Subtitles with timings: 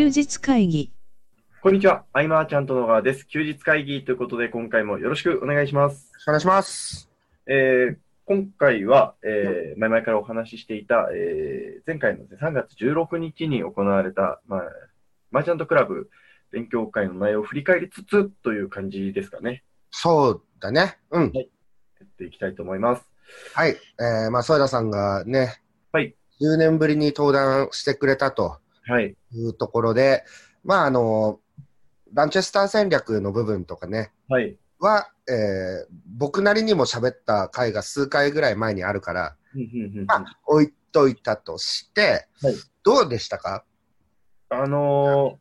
[0.00, 0.90] 休日会議。
[1.60, 2.06] こんにちは。
[2.14, 3.26] アイマーチャント野川です。
[3.26, 6.10] 休日会議ということで、今回もよろしくお願いします。
[6.26, 7.10] お願いします。
[7.46, 14.62] えー今回は、えー前々からお話ししていた、えー前回のね3月16日に行われた、まあ、
[15.32, 16.08] マーチャントクラブ
[16.50, 19.64] 勉強会の内容を振り返りつつという感じですかね。
[19.90, 20.96] そうだね。
[21.10, 21.30] うん。
[21.34, 21.42] や
[22.04, 23.02] っていきたいと思います。
[23.52, 23.72] はい。
[23.72, 25.60] えー、まあ、添田さんがね、
[25.92, 26.14] はい。
[26.40, 29.16] 10年ぶりに登壇してくれたとはい。
[29.32, 30.24] いうところで、
[30.64, 31.40] まあ、あの、
[32.12, 34.56] ランチェスター戦略の部分とかね、はい。
[34.78, 39.36] は、えー僕なりにも喋った回が数回ぐらい前にあるから、
[40.06, 42.54] まあ、置いといたとして、はい。
[42.84, 43.64] どうでしたか？
[44.50, 45.38] あの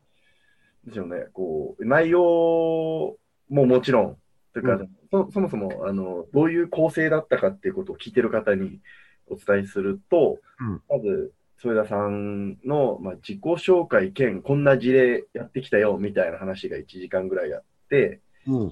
[0.86, 3.18] ー、ですよね、こう、内容
[3.50, 4.18] ももちろん、
[4.54, 8.80] というか、うそそもそも、あの、どういう構成だったかっていうことを聞いてる方に
[9.28, 10.82] お伝えすると、うん。
[10.88, 18.70] まず、添田さんの、まあ、自己紹介兼、こんな事例やってきたよ、みたいな話が1時間ぐらいあって、うん。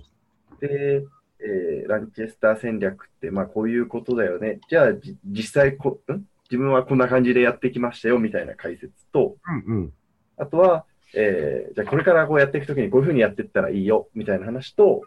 [0.60, 1.04] で、
[1.40, 4.60] えーランチェスター戦略って、まあ、こういうことだよね。
[4.70, 6.22] じゃあ、じ実際こ、ん？
[6.50, 9.36] 自分はこんな感じでやってきましたよ、みたいな解説と、
[9.68, 9.94] うんうん。
[10.38, 15.02] あとは、えーじゃあこれからこうやっていくときにこういうふうにやっていったらいいよ、みたいな話と、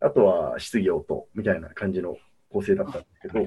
[0.00, 2.16] あとは質疑応答、みたいな感じの
[2.50, 3.46] 構成だったんですけど、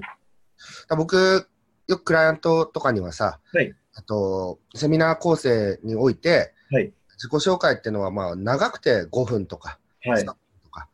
[0.88, 1.48] だ僕、
[1.88, 3.74] よくクライアントとかにはさ、はい。
[3.94, 6.92] あと、セミナー構成において、はい。
[7.14, 10.24] 自己紹介っていうのは、まあ、長くて5分とか、はい。
[10.24, 10.90] 3分とか、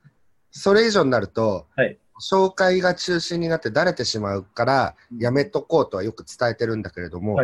[0.51, 1.97] それ以上になると、はい。
[2.21, 5.17] 紹介が中心になってだれてしまうから、うん。
[5.17, 7.37] やめとこうとはよく伝えてるんだけれども。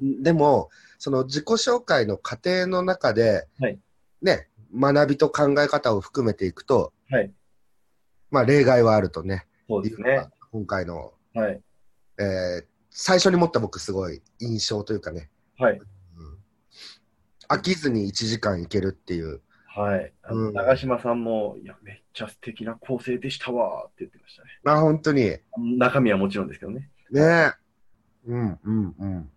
[0.00, 3.78] でも、その自己紹介の過程の中で、はい。
[4.22, 7.32] ね、学びと考え方を含めていくと、はい。
[8.30, 10.28] まあ、例外はあるとね、そうですね。
[10.52, 11.60] 今回のはい。
[12.20, 15.78] えー最初に持った僕すごい印象というかね、はい。
[15.78, 16.38] うん
[17.48, 19.40] 飽きずに1時間いけるっていう。
[19.66, 20.12] はい。
[20.28, 24.48] うん長嶋さんも、いや、めっちゃ素敵な構成でしたわーって言ってましたね。
[24.64, 26.90] まあ本当に、ね中身はもちろんですけどね。
[27.14, 27.52] え。
[28.26, 29.30] うんうんうん。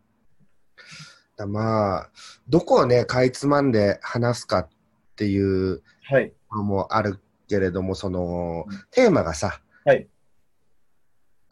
[1.38, 2.09] だまあ、
[2.50, 4.69] どこをね、かいつまんで話すかっ
[5.16, 6.34] ていうはい。
[6.52, 10.08] のもあるけれども、そのうん、テーマがさ、はい。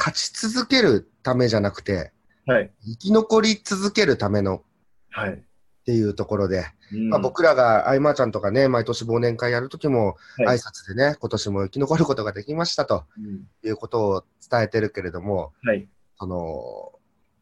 [0.03, 2.11] 勝ち続けるためじゃなくて、
[2.47, 2.71] はい。
[2.83, 4.61] 生き残り続けるためのっ
[5.11, 5.43] はい。
[5.85, 15.87] ていうところで、うんまあ、僕らがアイマーちゃんとかね、毎年忘年会やるときも、はい挨拶でね、今年も生き残ることができましたとうんいうことを伝えてるけれども、はい。
[16.17, 16.93] あの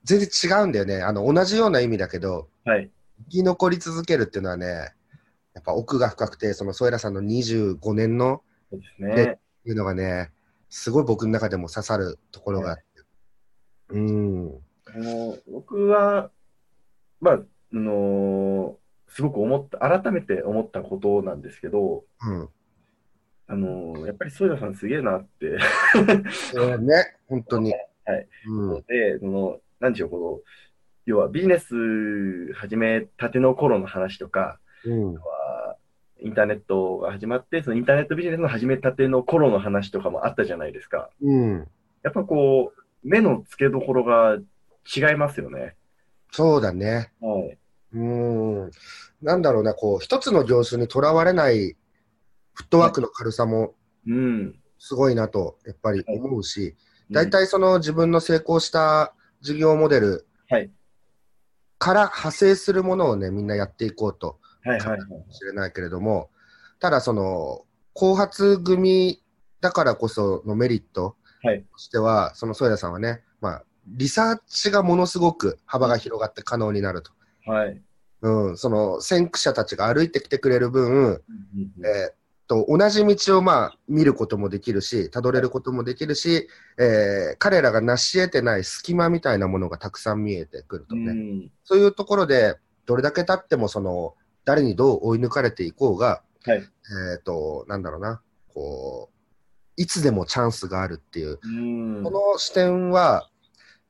[0.03, 1.01] 全然違うんだよね。
[1.01, 2.89] あの、同じような意味だけど、はい。
[3.25, 4.65] 生き残り続けるっていうのはね、
[5.53, 8.41] やっぱ奥が深くて、その添田さんの25年の
[8.99, 9.15] ね。
[9.15, 10.31] でいうのがね、
[10.69, 12.83] すごい僕の中でも刺さるところがあって。
[13.89, 14.59] うん。
[14.85, 16.31] あの僕は、
[17.19, 17.39] まあ、あ
[17.71, 18.77] の
[19.07, 22.49] すごく思った、改めて思ったことなんですけど、うん。
[23.47, 25.57] あのやっぱり添田さんすげえなって、
[26.55, 27.73] えーね、本当に。
[28.05, 28.27] はい。
[28.47, 28.83] うん。
[28.87, 30.39] で、その、なんでしょう、この、
[31.05, 35.15] 要はビジネス始めたての頃の話とか、うん。
[36.21, 41.09] はインターネットが始まって、そのインターネットビジネスの始めたての頃の話とかもあったじゃないですか。
[41.21, 41.67] うん。
[42.03, 44.37] やっぱこう、目の付けどころが
[44.85, 45.75] 違いますよね。
[46.31, 47.11] そうだね。
[47.19, 47.57] はい。
[47.93, 48.71] うーん。
[49.21, 51.75] なんだろうな、こう、一つの業種にとらわれない
[52.53, 53.75] フットワークの軽さも
[54.07, 54.55] うん。
[54.77, 56.75] すごいなと、やっぱり思うし、
[57.11, 60.71] 大体その自分の成功した事業モデルはい。
[61.77, 64.99] から派生するものをね、みんなやっていこうとはいはいはい。
[64.99, 66.29] かもしれないけれども、
[66.79, 69.21] ただその、後発組
[69.61, 71.63] だからこそのメリットはい。
[71.71, 77.11] としては、その添田さんはね、まあ、リサーチがものすごく幅が広がって可能になると。
[77.45, 77.81] はい。
[78.21, 82.15] うん、その先駆者たちが歩いてきてくれる分、うんうんえーっ
[82.47, 92.57] と同じ道をまあ見ることもできるし、たどれることもできるし、えー彼らが成し得てない隙間みたいなものがたくさん見えてくるとね、うんそういうところで、
[92.87, 94.15] どれだけ経ってもその
[94.45, 96.57] 誰にどう追い抜かれていこうが、はい。
[96.57, 103.29] えーっとなんだろうな、こういつでもチャンスがあるっていう、うんこの視点は、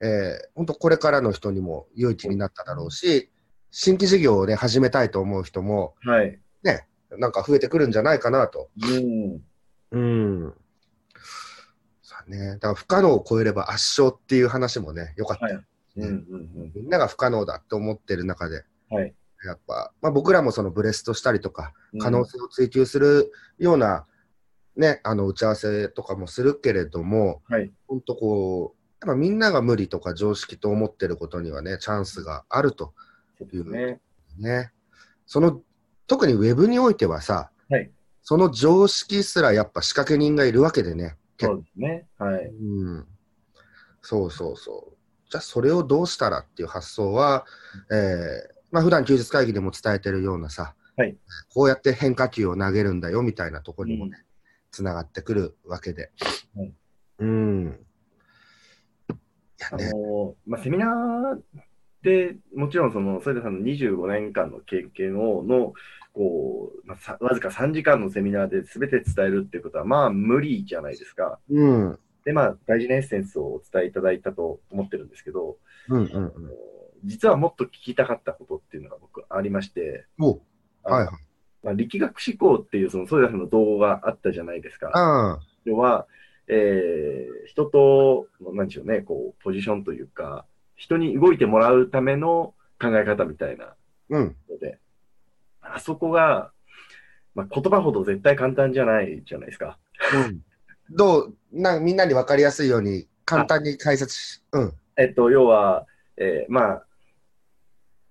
[0.01, 3.29] えー本当これからの人にも良い気になっただろうし、
[3.71, 6.39] 新規事業をね、始めたいと思う人も、はい。
[6.63, 8.69] ね、なんか増えてくるんじゃないかなと。
[8.81, 9.41] うん。
[9.91, 9.99] う
[10.47, 10.53] ん。
[12.03, 15.45] さあね、だから不可能を超えれば圧勝っていう話もね、よかった。
[15.45, 15.53] はい
[15.97, 18.97] うんうんみんなが不可能だと思ってる中で、うん。
[18.97, 19.13] はい。
[19.45, 24.05] やっぱ、まあ、僕らもそのブレストしたりとか、うん可能性を追求するような、
[24.75, 27.71] ね、あの打ち合わせとかもするけれども、はい。
[27.87, 32.93] 本当こう、やっぱみんなが無理とか常識と思ってることにはね、チャンスがあると
[33.39, 33.99] そうね。
[34.37, 34.71] ね。
[35.25, 35.61] その、
[36.05, 37.91] 特にウェブにおいてはさ、はい
[38.29, 41.15] その常識すらやっぱ仕掛け人がいるわけでね。
[41.39, 42.05] そうですね。
[42.19, 42.45] はい。
[42.45, 43.07] うん。
[44.03, 44.97] そうそうそう。
[45.31, 47.45] じゃあそれをどうしたらっていう発想は、
[47.91, 51.15] えー、まあ普段休日会議でも伝えてるようなさ、はい
[51.53, 54.25] こうやって変化球を投げるんだよみたいなところにもね、
[54.71, 56.11] つながってくるわけで。
[56.55, 56.73] はい
[57.19, 57.79] うん。
[59.71, 61.41] あね、のまあ、セミナーっ
[62.01, 65.73] て、もちろんその、添田さんの25年間の経験を、の、
[66.13, 71.39] こう、まあ、さわずか3時間のセミナーで全て伝えるっていうことは、まあ、無理じゃないですか。
[71.49, 71.99] うん。
[72.23, 75.57] で、まあ、大事なエッセンスをお伝えいただいたと思ってるんですけど、
[75.89, 76.31] うんうんあの
[77.03, 81.07] 実はもっと聞きたかったことっていうのが僕ありまして、はいはい。
[81.63, 85.39] まあ、力学思考っていうその添田さんの動画があったじゃないですか。
[85.65, 86.07] 要は、
[86.47, 93.75] えー人と、なんでしょうね、こう、ポジションというか、人に動いてもらうための考え方みたいな
[94.09, 94.35] うん。
[94.49, 94.79] ので、
[95.61, 96.51] あそこが、
[97.35, 99.77] まあ、言葉ほど絶対簡単じゃないじゃないですか。
[100.13, 100.41] うん。
[100.91, 104.73] どう、なみんなに分かりやすいように簡単に解説し、うん。
[104.97, 105.85] えっと、要は、
[106.17, 106.85] えーまあ、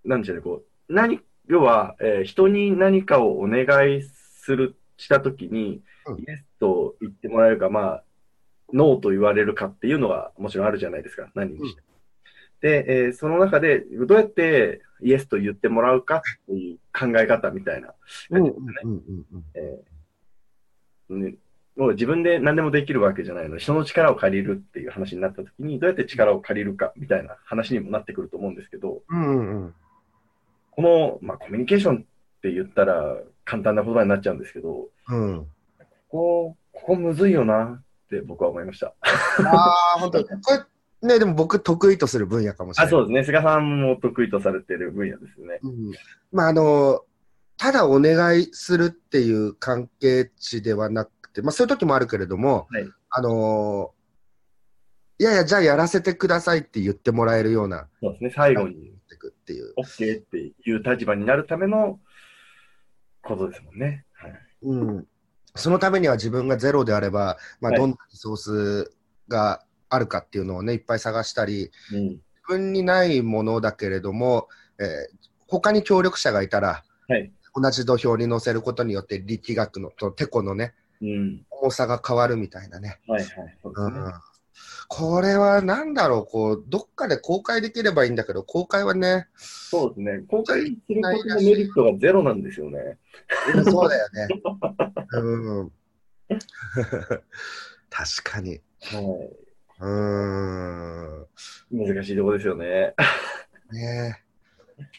[0.04, 8.04] なんでしょうね、こう、何、要は、えー人に何かをお願いする、したときに、うんイエスと言ってもらえるか、まあ、
[8.72, 11.86] ノーと言われるかっていうのがもちろんあるじゃないですか、何にしても。
[12.60, 17.94] で、えーその中で、どうやってイエスと言ってもらうかっていう考え方みたいな
[21.10, 21.36] ね。
[21.76, 29.74] もう自分で何でもできるわけじゃないので、人の力を借りるっていう話になったときに、どうやって力を借りるかみたいな話にもなってくると思うんですけど、うんうんうん。
[30.78, 32.00] この、まあ、コミュニケーションっ
[32.40, 35.38] て言ったら簡単な言葉になっちゃうんですけど、うん。
[35.40, 35.46] こ
[36.08, 38.94] こ、ここむずいよなって僕は思いました。
[39.44, 40.24] ああ、本当。
[40.24, 40.30] こ
[41.02, 42.90] れ、ね、でも僕得意とする分野かもしれなあ、い。
[42.92, 43.24] そうですね。
[43.24, 45.58] 菅さんも得意とされている分野ですね。
[45.64, 45.92] うん。
[46.30, 47.00] まあ、あの、
[47.56, 53.90] ただお願いするっていう関係値ではなくて、まあ、そういう時もあるけれども、はいあの
[55.18, 58.32] いやいや、じゃあやらせてくださいって言ってもらえるような、そうですね。
[58.36, 59.74] 最後にくっていう。
[59.76, 62.00] OK っていう立場になるための
[63.22, 64.04] ことですもんね。
[64.12, 64.32] はい。
[64.62, 65.06] うん。
[65.54, 68.92] そのためには自分がゼロであれば、まあ、はいどんなリソース
[69.28, 72.02] があるかっていうのをね、いっぱい探したり、うん。
[72.08, 74.48] 自分にないものだけれども、
[74.78, 77.32] えー他に協力者がいたら、はい。
[77.54, 81.46] 同じ土俵に乗せることによって力学のとてこのね、うん。
[81.50, 83.00] 重さが変わるみたいなね。
[83.08, 83.26] ね。
[83.64, 84.12] うん、
[84.88, 90.24] これはなんだろう、こう、どっかで公開できればいいんだけど、公開はね、そうですね。
[90.28, 92.98] 公開することのメリットがゼロなんですよね。
[93.54, 94.28] うんそうだよね。
[95.12, 95.72] うん、
[97.90, 98.60] 確かに。
[98.80, 99.28] は
[99.80, 101.80] うん。
[101.84, 101.86] い。
[101.94, 102.94] 難しいところですよね。
[103.70, 104.24] ね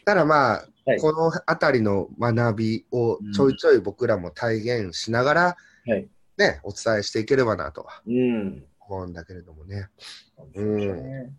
[0.04, 6.08] ただまあ、はいこのあたりの学びをちょいちょい僕らも体現しながら、はい。
[6.38, 8.64] ね、お伝えしていければなとはうん。
[8.94, 9.88] 思うんだけれどもね。
[10.36, 11.32] そうですよね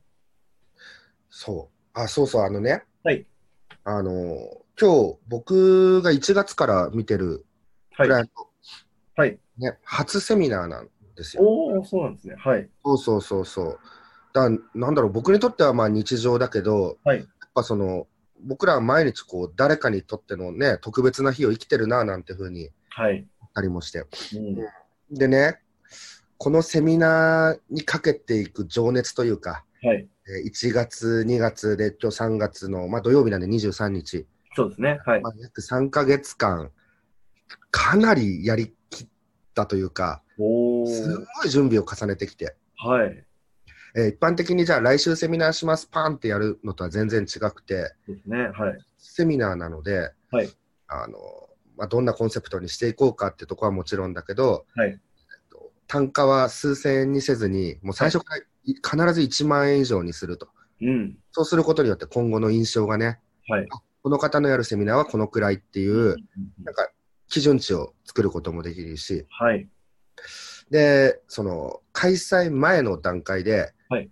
[1.30, 2.00] そう。
[2.00, 2.83] あ、そうそう、あのね。
[3.03, 3.25] はい。
[3.83, 4.12] あの、
[4.80, 7.45] 今日僕が1月から見てる
[7.94, 8.07] はい。
[8.07, 8.50] クライアント、
[9.15, 9.39] はい。
[9.57, 11.44] ね、初セミナーなんですよ。
[11.44, 12.36] おお、そうなんですね。
[12.38, 12.69] はい。
[12.83, 13.80] そうそうそうそう。
[14.33, 18.07] だなんだろう、僕にとってはまあ日常だけど、はいやっぱその、
[18.44, 23.28] 僕らは毎日こう、誰かにとってのね、特別な日を生きてるな、なんてふうにはい。
[23.54, 24.06] たりもして。
[24.35, 24.56] うん。
[25.16, 25.59] でね、
[26.44, 30.10] このセミナーにかけていく情熱というか、はい。
[30.28, 35.00] えー1月、2月で、今日3月の、まあ、土曜日なんで23日、そうですね。
[35.06, 35.30] はいま。
[35.30, 36.71] あ、約3ヶ月間、
[37.69, 39.07] かなりやりきっ
[39.54, 40.88] たというか、おお。
[40.88, 43.24] すごい準備を重ねてきて、はい。
[43.95, 48.48] えー一般的にじゃあ来週セミナーします、パンってやるのとは全然違くて、ですね。
[48.48, 48.80] はい。
[48.98, 50.50] セミナーなので、はい
[50.88, 51.19] あの
[51.78, 55.00] まあ、どんなコンセプトにしていこうかってとこはもちろんだけど、はい。
[55.92, 60.48] えっと単価は数千円にせずに、もう最初からい必ず1万円以上にすると。
[60.81, 61.18] うん。
[61.31, 63.68] そうすることによって今後の印象がね、はい。
[64.04, 66.16] この方のやるセミナーはこのくらいっていう、
[66.64, 66.90] なんか
[67.28, 69.68] 基準値を作ることもできるし、はい。
[70.69, 74.10] で、その開催前の段階で、はい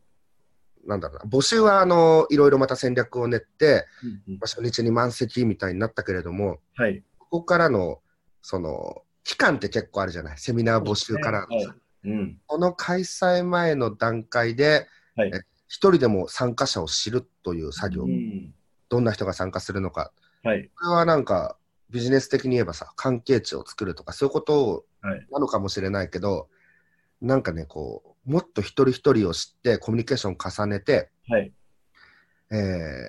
[0.86, 7.04] なんだろうな、募集はあのいろいろまた戦略を練って、うんうんまあ初日に満席みたいになったけれども、はい。
[7.20, 8.00] ここからの
[8.42, 12.38] その期間って結構あるじゃない、セミナー募集からのさ、はいうん。
[12.48, 18.56] この開催前の段階で、はいえ一人でも参加者を知るという作業、うん。
[18.90, 20.72] どんな人が参加するのか、はい。
[20.76, 21.58] これはなんか
[21.92, 25.28] ビジネス的に言えばさ、関係値を作るとか、そういうことはい。
[25.30, 26.50] なのかもしれないけど、
[27.22, 31.54] なんかね、こう、もっと一人一人を知って、コミュニケーションを重ねて、はい。
[32.52, 32.56] え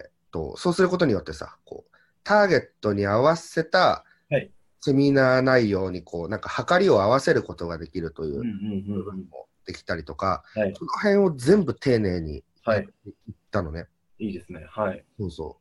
[0.05, 9.29] ーっと、そうすることによってさ、こう、ターゲットに合わせたはいセミナー内容にこう、なんか、測りを合わせることができるといううんうんうんうん。
[9.29, 10.75] もできたりとか、はい。
[10.77, 12.89] その辺を全部丁寧にはい。
[13.05, 13.87] 言ったのね。
[14.19, 14.67] いいですね。
[14.69, 15.05] はい。
[15.19, 15.59] そうそ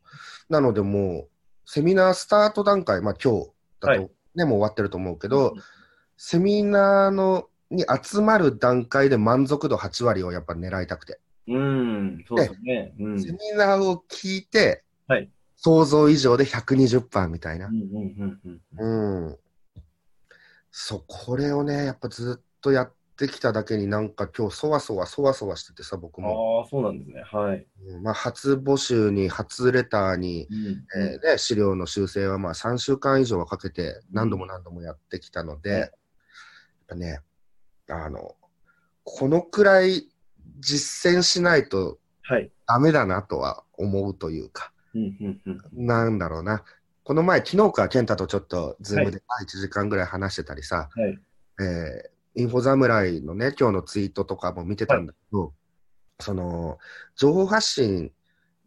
[0.49, 0.53] う。
[0.53, 1.29] なのでもう、
[1.65, 5.53] セミナースタート段階、まあ今日だと、はね、もう終わってると思うけど、
[6.17, 11.19] セミナーのに集まる段階で満足度8割をやっぱ狙いたくて。
[11.47, 12.93] うん、そうですね。
[12.99, 13.21] うん。
[13.21, 15.29] セミナーを聞いて、はい
[15.61, 17.71] 想像以上で120%みたいなう。
[17.71, 19.27] んうんうんうん。
[19.27, 19.37] うん。
[20.71, 26.61] そう、これをね、やっぱずっとやってきただけになんか今日そわそわそわそわしててさ、僕も。
[26.61, 27.21] ああ、そうなんですね。
[27.23, 27.67] はい。
[27.85, 35.91] うんまあ、初募集に、初レターに、うんえーね、資料の修正はまあ3週間以上はかけて何度も何度もやってきたので、はいやっ
[36.87, 37.19] ぱね、
[37.89, 38.35] あの、
[39.03, 40.09] このくらい
[40.59, 42.49] 実践しないとはい。
[42.65, 44.78] ダメだなとは思うというか、うんうんうん。
[45.73, 46.63] なんだろうな。
[47.03, 51.19] この前、昨日か健太とちょっと Zoom で1時間ぐらい話してたりさ、はい。
[51.59, 55.53] えーインフォ侍のね、今日のツイートとかも見てたんだけど、
[56.19, 56.77] その、
[57.15, 58.11] 情報発信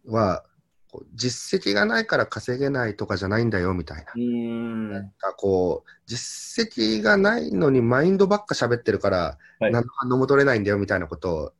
[0.06, 0.44] は、
[0.92, 4.18] こう実績がないから稼げないとかじゃないんだよ、みたいなう。
[4.18, 4.92] ーん。
[4.92, 11.52] なんかこう、実績がないのにマインドばっか喋ってるから、はい何の反応も取れないんだよ、みたいなことを。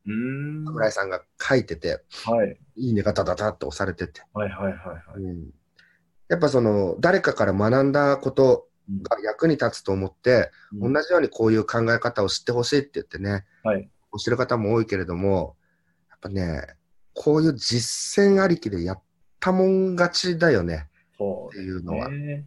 [0.67, 2.59] 侍さんが書いてて、はい。
[2.77, 4.23] いいねがダダダって押されてて。
[4.35, 5.23] はいはいはいはい。
[5.23, 5.51] うん
[6.29, 8.67] やっぱその、誰かから学んだこと
[9.03, 13.89] が役に立つと思って、うん同じようにこういう考え方を知ってほしいって言ってね、はい。
[14.19, 15.57] 知る方も多いけれども、
[16.11, 16.67] やっぱね、
[17.15, 19.03] こういう実践ありきでやっ
[19.42, 22.08] たもん勝ちだよねっていうのは。
[22.08, 22.46] ね。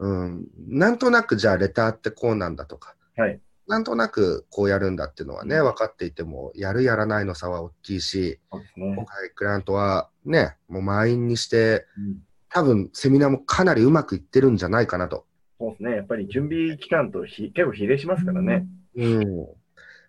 [0.00, 0.46] うん。
[0.66, 3.40] なんとなくじゃあレターってこうなんだとか、はい。
[3.68, 9.04] なんとなくこうやるんだっていうのはね、うん分かっていても、やるやらないの差は大きいし、ね今。
[9.06, 12.18] 回クライアントはね、もう満員にして、うん
[12.50, 15.26] 多分セミナーもかなりうまくいってるんじゃないかなと。
[15.58, 15.96] そうですね。
[15.96, 18.64] やっぱり準備期間とひ結構比例しますからね。
[18.94, 19.48] うん。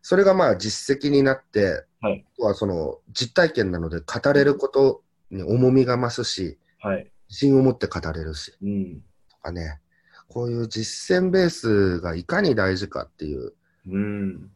[0.03, 5.01] それがまあ実績になって、はいあとはその実体験なので語れること
[5.31, 7.11] に重みが増すし、はい。
[7.29, 9.01] 自信を持って語れるし、うん。
[9.29, 9.79] とかね、
[10.27, 13.53] こういう実践ベースがいかに大事かっていう、
[13.87, 14.51] うん。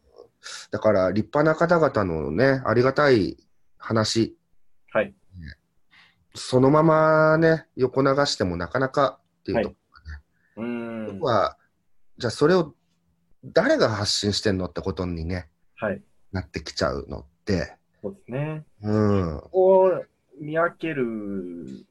[0.70, 3.36] だから立派な方々のね、ありがたい
[3.78, 4.36] 話、
[4.92, 5.14] はい。
[6.34, 9.76] そのままね、横流してもなかなかっていうとこ
[10.56, 11.26] うーん僕。
[11.26, 11.56] は、
[12.18, 12.74] じゃあそれを
[13.44, 16.02] 誰が発信してんのってことにね、はい。
[16.32, 18.64] なってきちゃうのって、そうですね。
[18.82, 18.96] う
[19.36, 20.04] ん、こ
[20.40, 21.86] 見分ける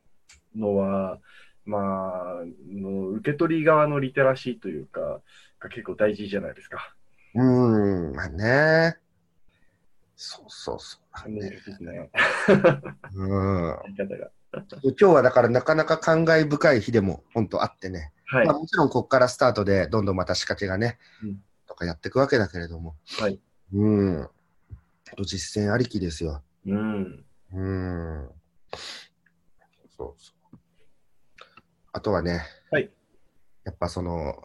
[0.56, 1.20] のは、
[1.65, 5.22] まあ、の受け取り側のリテラシーというか、
[5.60, 6.96] が結構大事じゃないですか。
[7.36, 8.98] うん、まあね。
[10.15, 11.29] そうそうそう。
[11.29, 11.62] ね。
[13.13, 13.75] うん。
[14.51, 18.58] 今日はだからなかなか感慨深い日でも本当あってね、はいまあ、。
[18.58, 23.39] もちろんここからスタートでどんどんまた仕掛けがね、うんとかやっていくわけだけれども、はい。
[23.74, 24.29] うん
[25.15, 26.41] と実践ありきですよ。
[26.65, 27.25] うん。
[27.53, 28.29] うん。
[29.98, 30.58] そうそう。
[31.92, 32.90] あとはね、はい
[33.66, 34.42] やっぱその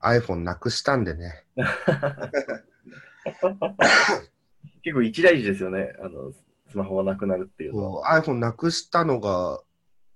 [0.00, 1.44] iPhone なくしたんでね、
[4.82, 5.92] 結構一大事ですよね。
[6.02, 6.32] あの、
[6.70, 8.20] スマホがなくなるっていうのは。
[8.20, 9.60] iPhone なくしたのが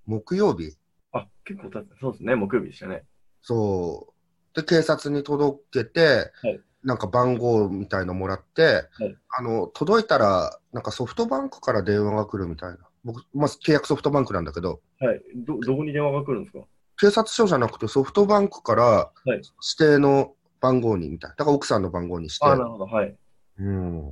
[0.06, 0.76] 木曜日
[1.12, 2.34] あ、結構経って、そうですね。
[2.36, 3.04] 木曜日でしたね。
[3.42, 4.14] そ
[4.54, 4.56] う。
[4.56, 12.78] で、警察に届けて、はいなんか番号みたいのもらって、はいあの、届いたら、なんかソフトバンクから電話が来るみたいな。
[13.04, 15.22] 僕、まあ、契約ソフトバンクなんだけど、はい。
[15.36, 16.64] ど、どこに電話が来るんですか？
[17.00, 19.42] 警察署じゃなくてソフトバンクからはい指
[19.78, 21.36] 定の番号にみたいな。
[21.36, 22.86] だから奥さんの番号にして、あ、なるほど。
[22.86, 23.16] はい。
[23.60, 24.06] うん。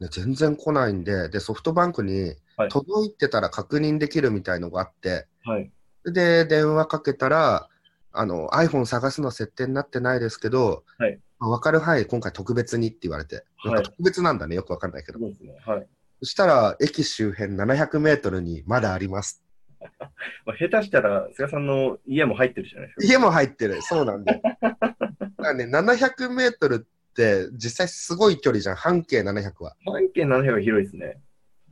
[0.00, 5.70] ね、全然来ないんで、で、ソフトバンクにはい届いてたら確認できるみたいのがあって、はい。
[6.04, 7.68] で、電話かけたら、
[8.12, 15.18] あの、iPhone 探すの設定になってないですけど、はいまあ分かる範囲、今回特別にって言われて、はいなんか特別なんだね、よくわかんないけど。
[15.18, 15.56] そうですね。
[15.64, 15.86] はい。
[16.22, 19.42] そしたら、駅周辺700メートルにまだあります。
[20.46, 23.12] まあ、下手したら、菅さんの家も入ってるじゃないですか。
[23.12, 23.82] 家も入ってる。
[23.82, 24.40] そうなんだよ。
[24.62, 24.96] だか
[25.38, 29.74] らね、700メートルって実際すごい距離じゃん、半径700は。
[29.84, 31.20] 半径700は広いですね。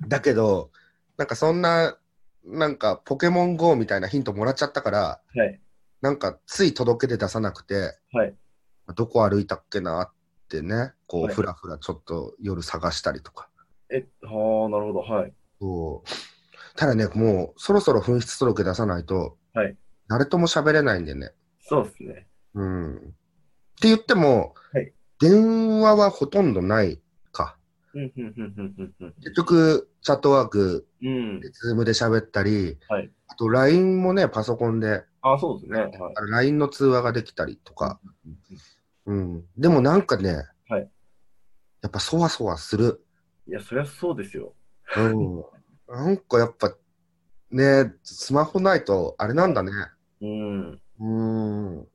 [0.09, 0.73] だけど、
[1.17, 1.97] なんかそんな、
[2.45, 5.61] なんかポケモン GO みたいなヒントもらっちゃったから、はい。
[6.01, 8.35] なんかつい届けて出さなくて、はい。
[8.97, 10.13] どこ歩いたっけなっ
[10.49, 13.50] てね、こう、はいふらふらちょっと夜探したりとか。
[13.91, 15.01] え、はあ、なるほど。
[15.01, 15.33] はい。
[15.61, 16.09] そう
[16.77, 19.77] ただね、もうそろそろ紛失届出さないと、はい
[20.09, 21.31] 誰とも喋れないんでね。
[21.61, 22.27] そうですね。
[22.55, 22.97] うん。
[22.97, 23.01] っ
[23.81, 26.99] て言っても、はい電話はほとんどない
[27.31, 27.57] か。
[27.93, 29.15] うん、うん、うん、うん、うん。
[29.21, 31.41] 結局、チャットワーク、うん。
[31.43, 35.81] ズームで喋ったり、はいあと LINE もね、パソコンで、あ、そうですね。
[35.81, 35.93] はい。
[36.31, 38.01] LINE の通話ができたりとか、
[39.07, 39.45] うん。
[39.57, 40.91] でもなんかね、はい
[41.83, 43.05] やっぱそわそわする。
[43.51, 44.55] いや、そりゃそうですよ。
[44.97, 45.45] うん。
[45.89, 46.73] なんかやっぱ、
[47.51, 49.73] ね、スマホないとあれなんだね。
[50.21, 50.81] うん。
[51.01, 51.89] うん。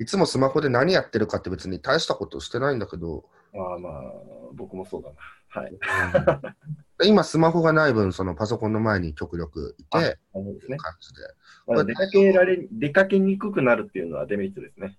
[0.00, 4.02] いつもスマホで何やってるかって別に大したことしてないんだけど、まあまあ、
[4.54, 5.16] 僕もそうだな。
[5.60, 7.06] はい。
[7.06, 10.78] 今スマホがない分、そのパソコンの前に極力いて、なるほどですね。
[10.78, 11.20] 感じで。
[11.66, 14.96] まあ、出かけられ、出かけにくくなるっていうのはデメリットですね。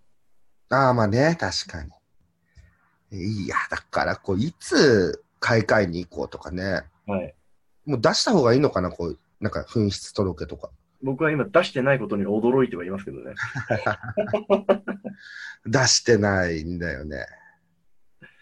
[0.70, 1.84] ああ、まあね、確か
[3.12, 3.46] に。
[3.46, 7.36] いや、だから、こう、いつ買い替えに行こうとかね、はい。
[7.86, 10.70] もう出した方がいいのかな、こう、なんか紛失届とか。
[11.02, 13.34] 僕は今出してないことに驚いてはいますけどね。
[15.68, 17.26] 出してないんだよね。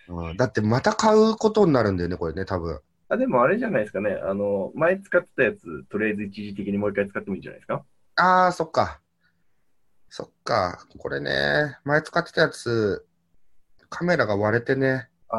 [0.09, 2.79] うん、だって、また買うことになるんだよね、これね、多分。
[3.09, 4.19] あ、でもあれじゃないですかね。
[4.23, 7.83] あの、前使ってたやつ、とりあえず一時的にもう一回使ってもいいんじゃないですか？
[8.17, 9.01] ああ、そっか。
[10.09, 10.85] そっか。
[10.99, 13.05] これね、前使ってたやつ、
[13.89, 15.37] カメラが割れてね、あ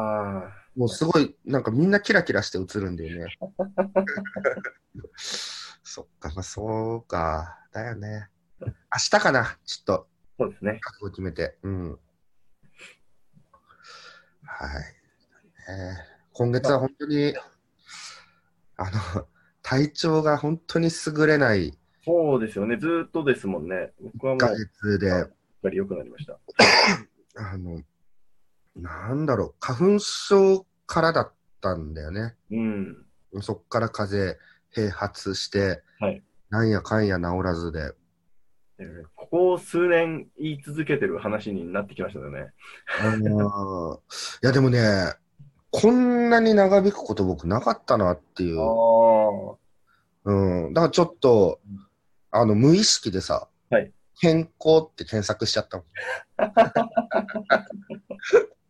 [0.49, 0.62] あ。
[0.75, 3.37] もうすごい、なんかみんなキラキラして映るんだよね。
[5.17, 7.59] そっか、まあそうか。
[7.71, 8.29] だよね。
[8.59, 8.69] 明
[9.09, 10.07] 日かな、ちょっと、
[10.39, 10.79] そうですね。
[10.81, 11.57] 覚悟決めて。
[11.63, 11.99] うん。
[14.43, 14.83] はい。
[15.69, 17.35] えー今月は本当に、
[18.75, 19.27] あの、
[19.61, 22.77] 体調が本当に優れないそうですよね。
[22.77, 23.93] ずーっとですもんね。
[24.01, 26.39] 僕は1ヶもう、やっぱり良くなりました。
[27.35, 27.83] あの、
[28.75, 32.35] なんだろう、花粉症からだったんだよね。
[32.51, 33.05] うん。
[33.41, 34.37] そっから風
[34.73, 37.93] 邪併発して、はいなんやかんや治らずで、
[38.77, 42.51] えーここ数年言い続けてる話になってきましたよね。
[43.01, 45.13] あのーいやでもね、
[45.71, 49.55] こんなに長引くこと僕なかったなっていう、あ
[50.25, 51.59] うん、だからちょっと、
[52.29, 55.85] あの、無意識でさ、はい健康って検索しちゃったもん。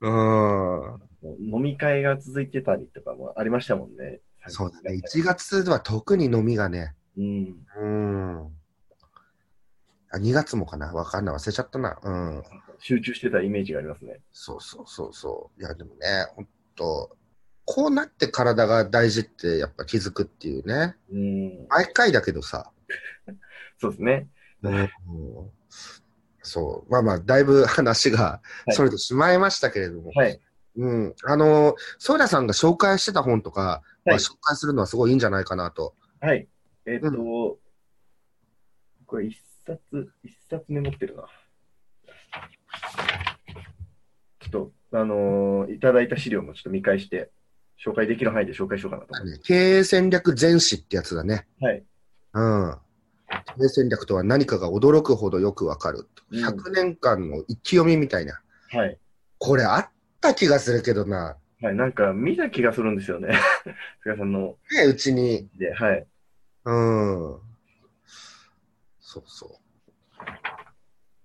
[0.00, 0.94] うん。
[0.94, 1.00] あ。
[1.22, 4.20] 飲み会が続いてたりとかもありましたもんね。
[4.48, 5.00] そうだね。
[5.04, 7.66] 1月は特に飲みがね、うん。
[7.76, 8.46] うん。
[10.10, 10.92] あ、2月もかな？
[10.92, 11.34] わかんない。
[11.36, 11.98] 忘れちゃったな。
[12.02, 12.42] うん。
[12.78, 14.20] 集中してたイメージがありますね。
[14.32, 15.60] そうそうそうそう。
[15.60, 17.16] いや、でもね、ほんと、
[17.64, 20.96] こうなって体が大事ってやっぱ気づくっていうね。
[21.12, 21.68] うん。
[21.68, 22.72] 毎回だけどさ。
[23.78, 24.28] そうですね。
[24.62, 24.88] うん、
[26.42, 26.92] そう。
[26.92, 30.10] まあまあ、だいぶ話がはいそれてしまいましたけれども。
[30.14, 30.40] はい。
[30.76, 31.14] うん。
[31.24, 35.94] あの、ソーダさんが紹介してた本とか、まあはい紹介するのはすごいいいんじゃないかなと。
[36.20, 36.48] はい。
[36.86, 37.58] えっ、と、う
[39.06, 39.80] これ一冊、
[40.24, 41.28] 一冊メモってるな。
[44.40, 47.30] ちょっと、あのーいただいた資料もちょっと見返して、
[47.84, 51.46] 紹介できる範囲で紹介しようかなと経営戦略全史ってやつだね。
[51.60, 51.84] はい。
[52.34, 52.76] うん。
[53.56, 56.08] 経営戦略とは何かが驚くほどよくわかる。
[56.30, 58.40] うん100年間の一気読みみたいな。
[58.70, 58.98] はい。
[59.38, 59.88] これあっ
[60.20, 61.36] た気がするけどな。
[61.60, 61.74] はい。
[61.74, 63.38] なんか見た気がするんですよね。
[64.02, 64.56] 菅さんの。
[64.70, 65.48] ね、うちに。
[65.58, 66.06] で、はい。
[66.64, 67.38] うん。
[69.00, 69.50] そうそう。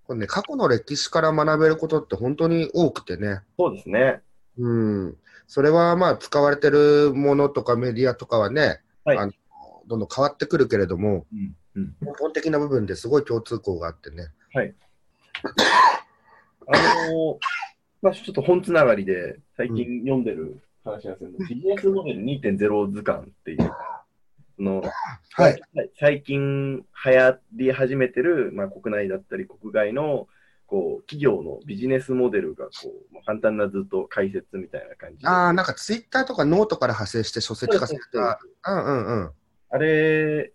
[0.03, 3.41] これね、過去の歴史から学べることって本当に多くてね。
[3.57, 4.21] そうですね。
[4.57, 5.17] うん。
[5.47, 9.33] それはまあ使われてるものとかメディアとかはね、はいあの
[9.87, 11.55] どんどん変わってくるけれども、うん。
[11.77, 11.95] うん。
[12.01, 14.29] 根本的な部分ですごい共通項があってね。
[16.69, 16.77] あ
[17.09, 17.37] のー
[18.01, 23.57] まあ、ちょっと本つながりで最近読んでる話なんですけど、ビジネスモデル2.0図鑑っていう、
[24.57, 24.83] その
[25.33, 25.61] はい。
[25.99, 30.27] 最近流行り始めてる、まあ、国内だったり国外の
[30.67, 35.27] こう企業のビジネスモデルがこうまあ簡単なずっと解説みたいな感じで。
[35.27, 38.39] ああ、なんかツイッターとかノートから派生して書籍化された。
[38.71, 39.31] うんうんうん。
[39.69, 40.51] あれ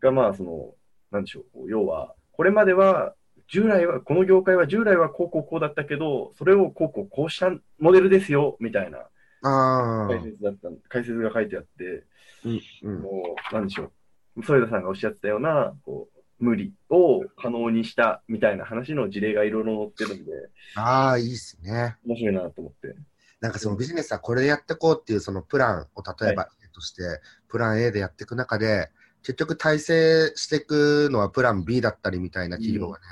[0.00, 0.74] がまあその、
[1.10, 3.14] なんでしょう、要は、これまでは、
[3.48, 8.98] 従来は、この業界は従来はこうこうこうだったけど、それをこうこうこうしたモデルですよ、みたいな
[9.42, 10.08] ああ。
[10.08, 12.04] 解説だった、解説が書いてあって、
[12.44, 13.02] うんうん。
[13.02, 13.92] もう、なんでしょ
[14.36, 20.32] う、添田さんがおっしゃってたような、こう、無理を可能にしたみたいな話の事例がいろいろ載ってるんで、
[20.74, 21.96] ああ、いいっすね。
[22.04, 22.94] 面白いなと思って。
[23.40, 27.02] なんかそのビジネスはこれでやっていこうっていうそのプランを例えば A として、
[27.48, 28.90] プラン A でやっていく中で、
[29.26, 33.04] 結局体制していくのはプラン B だったりみたいな企業がね、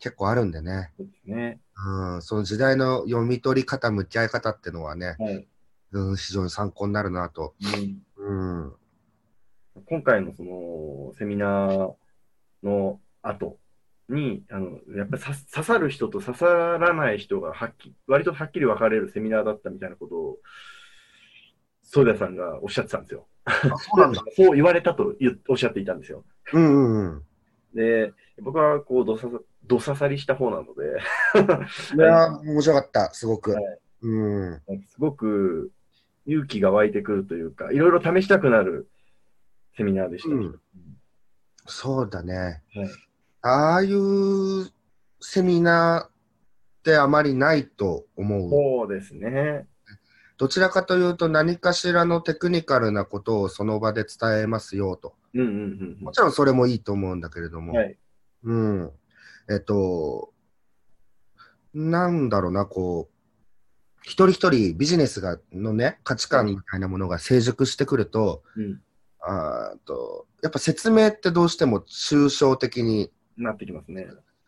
[0.00, 0.90] 結構あるんでね。
[0.96, 1.60] そうですね。
[1.86, 5.46] うん、その時代の読み取り方、向き合い方っていうのはね、はい。
[5.92, 7.54] うん、非常に参考になるなと。
[8.18, 8.72] うんうん。
[9.86, 11.94] 今回のそのセミナー
[12.64, 13.58] の後
[14.08, 20.38] に、あの、やっぱり刺刺さる人と刺さらない人がはっき割とはっきり分かれるセミナーだったみたいなことを、
[21.92, 23.26] ソーダさんがおっしゃってたんですよ。
[23.46, 24.22] そうなんだ。
[24.36, 25.16] そう言われたと
[25.48, 26.24] おっしゃっていたんですよ。
[26.52, 27.22] うんうんうん。
[27.74, 31.00] で、僕はこう、どささ、どささりした方なので、
[31.96, 33.50] いやー、面白かった、すごく。
[33.50, 34.62] はいうん。
[34.86, 35.72] すごく
[36.26, 38.88] 勇気が湧いてくるというか、いろいろ試したくなる
[39.76, 40.34] セミナーでした。
[40.34, 40.60] うん
[41.66, 42.62] そうだね。
[42.74, 42.88] はい
[43.42, 44.70] ああいう
[45.20, 46.10] セミナーっ
[46.82, 48.50] てあまりないと思う。
[48.50, 49.66] そうですね。
[50.40, 55.12] どちらかというと何かしらのテクニカルなことをその場で伝えますよと。
[55.34, 57.74] うんうんうんもちろんそれもいいと思うんだけれども。
[57.74, 57.78] うん。
[57.78, 57.98] はい。
[58.44, 58.90] うん。
[59.50, 60.32] えっと、
[61.74, 68.80] なんだろうな、こう、一人一人ビジネスがのね、価値観みたいなものが成熟してくると、うん。
[69.20, 74.06] あーとやっぱ説明ってどうしても抽象的に、なってきますね。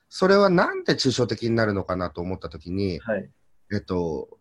[0.08, 3.28] それはなんで抽象的になるのかなと思ったときに、はい。
[3.70, 4.38] えっと、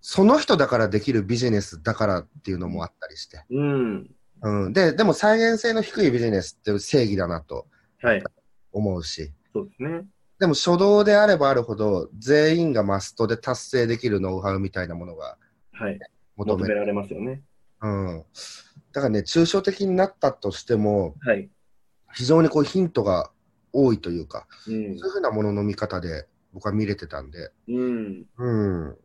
[0.00, 3.44] その人だからできるビジネスだからっていうのもあったりして。
[3.50, 4.10] うん。
[4.42, 7.66] うん、で、でも再現性の低いビジネスって正義だなと
[8.02, 8.24] はい。
[8.72, 9.32] 思うし。
[9.52, 10.06] そうですね。
[10.38, 15.36] でも初動であればあるほど、全員がマストで達成できるノウハウみたいなものが
[15.72, 15.98] はい。
[16.36, 16.68] 求める。
[16.68, 17.42] 求められますよね。
[17.82, 18.24] うん。
[18.92, 21.50] だからね、抽象的になったとしても、はい。
[22.14, 23.30] 非常にこうヒントが
[23.72, 28.24] 多いというか、うんそういうふうなものの見方で僕は見れてたんで、うん。
[28.36, 28.96] うん、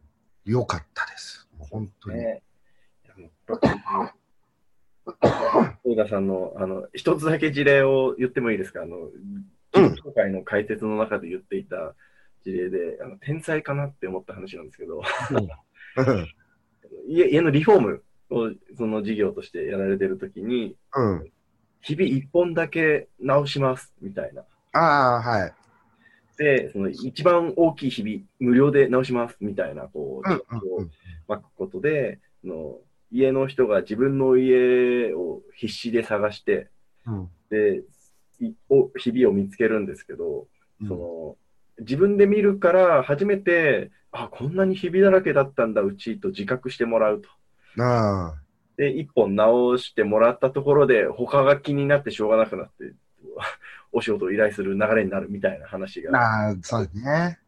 [0.46, 1.48] よかったです。
[1.58, 2.18] 本当に。
[2.20, 2.42] ね。
[5.84, 8.82] 大田さんの、あの、一つだけ事例を言ってもいいですか？
[8.84, 11.96] あの、うん今回の解説の中で言っていた
[12.44, 15.02] 事例で、あの天才かなって思った話なんですけど、
[15.98, 16.28] うん
[17.08, 21.32] 家家のリフォームをその事業としてやられてるときに、うん。
[21.82, 24.44] 日々一本だけ直しますみたいな。
[24.74, 25.54] ああ、はい。
[26.38, 30.92] で、その一番大きい日々、無料で直しますみたいな、こう、をうんうん。
[31.28, 32.78] まくことで、その
[33.12, 36.68] 家の人が自分の家を必死で探して、
[37.06, 37.30] うん。
[37.50, 37.84] で、
[38.40, 40.48] いお日々を見つけるんですけど、
[40.82, 40.88] うん。
[40.88, 41.38] その
[41.80, 47.30] 自分で見るから初めて、あ、こんなにひびだらけだったんだ、うちと自覚してもらうと。
[47.82, 48.42] ああ、
[48.78, 52.94] で、一本直してもらったところで、他が気になってしょうがなくなって、
[53.96, 57.40] お仕事を依頼する流れになるみたいな話が、ああ、そうですね。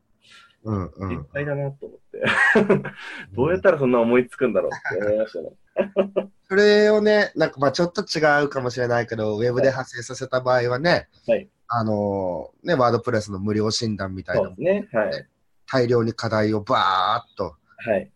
[0.63, 1.25] うんうん実。
[1.33, 2.23] 際だなと思って、
[3.35, 6.31] どうやったらそんな思いつくんだろうって思いましたね。
[6.47, 14.87] それをね、なんかまあちょっと違うかもしれないけど、ウェブで発生させた場合はね、はいあのね、ワードプレスの無料診断みたいなね。
[14.93, 15.27] はい。
[15.69, 18.09] 大量に課題をバーっと、はい。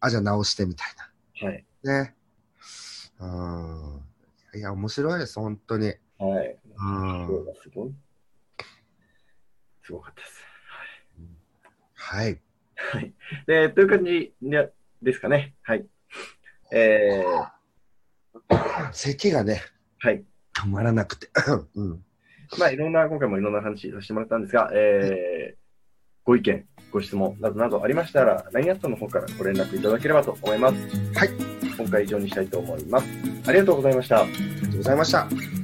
[0.00, 1.64] あ、じゃあ直してみたいはい。
[1.84, 2.02] な。
[2.02, 2.14] ね。
[3.20, 4.58] うん。
[4.58, 5.94] いや、面白いです、本当に。
[6.18, 6.58] はい。
[7.62, 7.94] すごい。
[9.82, 10.44] すごかったです。
[11.94, 12.40] はい。
[12.76, 13.12] はい。
[13.46, 15.54] で、という感じでですかね。
[15.62, 15.86] はい。
[16.72, 19.62] えー、咳がね、
[19.98, 20.24] はい。
[20.54, 21.28] 止まらなくて。
[21.74, 22.04] うん。
[22.58, 25.56] まあ、いろんな、今回もいろんな話させてもらったんですが、えー、
[26.24, 30.76] ご意見、ご質問などなどありましたら、LINE アットの方からご連絡いただければと思います。
[31.18, 31.30] はい。
[31.76, 33.06] 今回以上にしたいと思います。
[33.46, 34.22] ありがとうございました。
[34.22, 35.63] ありがとうございました。